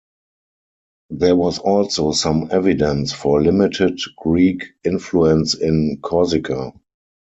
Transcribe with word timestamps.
There 1.11 1.35
was 1.35 1.59
also 1.59 2.11
some 2.13 2.47
evidence 2.49 3.13
for 3.13 3.39
limited 3.39 3.99
Greek 4.19 4.63
influence 4.83 5.53
in 5.53 5.99
Corsica. 6.01 6.73